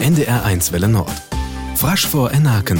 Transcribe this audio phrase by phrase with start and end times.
[0.00, 1.10] NDR1 Welle Nord.
[1.74, 2.78] Frasch vor Enaken.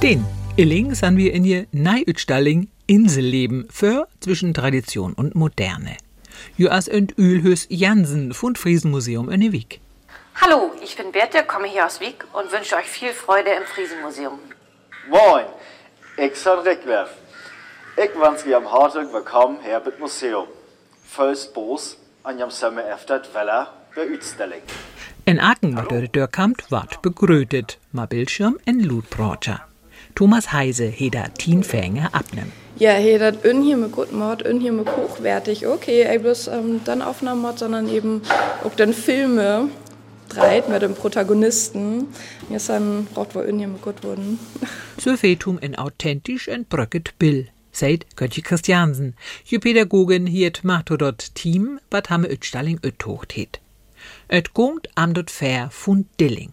[0.00, 0.24] Den
[0.56, 5.96] Illing san wir in je Neiütstalling Inselleben für zwischen Tradition und Moderne.
[6.56, 9.80] Joas und Ölhös Jansen von Friesenmuseum in Wieg.
[10.40, 14.38] Hallo, ich bin Berthe, komme hier aus Wieg und wünsche euch viel Freude im Friesenmuseum.
[15.08, 15.46] Moin,
[16.16, 17.10] ich bin Rickwerf.
[17.96, 20.46] Ich wünsche am hartelijk willkommen hier im Museum.
[21.04, 24.62] First Boos an jam Sommer efter Weller bei Utstelling.
[25.28, 29.60] In Aachen, wo der Dörr kamt, ward begrötet, ma Bildschirm en Lutbrocher.
[30.14, 32.52] Thomas Heise heder Tienfänge abnehmen.
[32.78, 35.66] Ja, he dat ön hier mit gut Mord, ön hier mit hochwertig.
[35.66, 38.22] Okay, ey, bloß ähm, dann Aufnahmen Mord, sondern eben
[38.62, 39.68] auch dann Filme
[40.28, 42.06] dreit mit dem Protagonisten.
[42.48, 44.38] Mir ist dann braucht wohl ön hier mit gut wurden.
[44.96, 47.48] So fetum en authentisch en bröcket Bill.
[47.72, 49.16] Seid Götje Christiansen.
[49.44, 53.58] Je Pädagogin hiert macht dort Team, wat hamme Ötstalling öttocht het.
[54.28, 56.52] Et gungt am dort fair fun Dilling.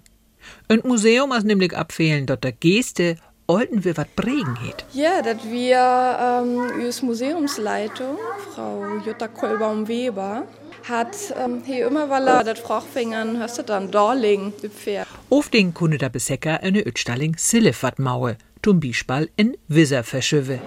[0.67, 4.85] Ein Museum as nämlich abfehlen dort der Geste olten wir wat Bregen het.
[4.93, 8.18] Ja, dat wir ähm, us Museumsleitung,
[8.54, 10.43] Frau Jutta Kolbaum-Weber,
[10.87, 15.07] hat ähm, hier immer weil er dat Frochfingern hörst du dann Dorling, die Pferd.
[15.29, 20.59] Auf den kunde der Besecker eine Ötstalling Sillef wat maue, zum Beispiel in Wisser verschöwe.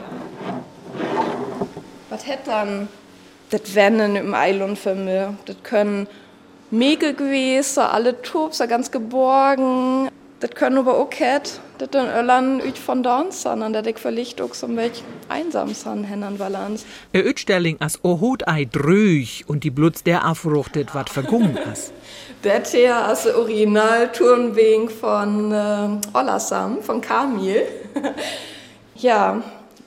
[2.08, 2.88] Was hätt dann
[3.50, 5.36] das Wennen im Eilund für mir?
[5.44, 6.08] Das können
[6.70, 10.10] Mägel gewesen, alle Tubs, ganz geborgen.
[10.40, 14.42] Das können aber auch ket, das dann Öllern üt von dort sondern das ich verlicht
[14.42, 16.84] auch so welch einsam san Händern Balance.
[17.14, 21.90] E Ötstalling as o hot ei drüch und die Blutz der afruchtet wat vergungen as.
[22.42, 27.62] Das hier ist der Original-Turnweg von äh, Ollersam, von Kamil.
[28.94, 29.42] ja,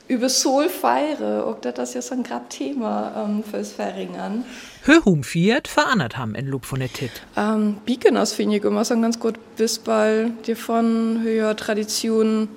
[0.10, 4.44] über Solfeire, auch das ist ja so ein grad Thema ähm, fürs Verringern.
[4.84, 7.12] Höhum Fiat verandert ham en Lob von der Tit.
[7.38, 12.50] Ähm, Beaconers finde ich immer so ein ganz gut Bisball, die von höher Tradition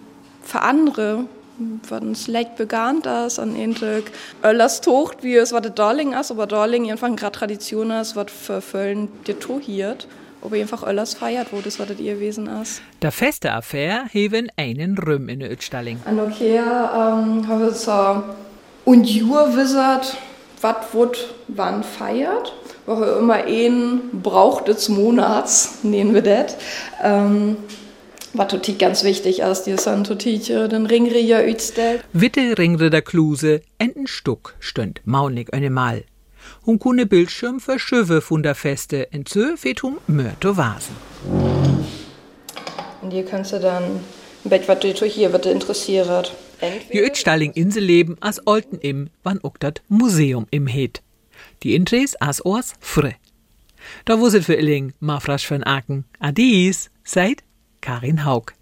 [0.42, 1.26] verandere,
[1.90, 4.04] was leicht begann das an Entag.
[4.42, 8.32] Öllers Tocht, wie es war der Darling ist, aber Darling einfach gerade Tradition ist, was
[8.32, 10.08] verfüllen die tohiert.
[10.42, 12.82] Ob einfach Öllers feiert, wo das was das ihr Wesen ist.
[13.00, 16.00] Der feste Affair heven einen Rüm in Ötstalling.
[16.04, 18.24] An okay, ähm, habe ich so
[18.84, 20.16] und Jur wissert,
[20.60, 22.52] was wird wann feiert.
[22.86, 26.56] Woche immer einen braucht des Monats, nehmen wir das.
[27.02, 27.56] Ähm,
[28.34, 32.02] was total ganz wichtig ist, die dann total den Ringrier utstellt.
[32.12, 36.04] Witte ringre der Kluse, enten Stuck stönd maunig eine Mal.
[36.66, 40.96] Hun kunne Bildschirm verschöwe von der Feste, en sö fetum mörto Vasen.
[43.00, 44.00] Und hier kannst du dann
[44.44, 46.32] Bett, was dich hier wird interessiert.
[46.92, 51.02] Die Ötstalling Inselleben as Olten im, wann oktat Museum im het.
[51.62, 53.16] Die Intres as ors fre.
[54.04, 56.04] Da wuset für Illing, ma frasch von Aken.
[56.20, 57.42] Adis, seid
[57.80, 58.54] Karin Haug.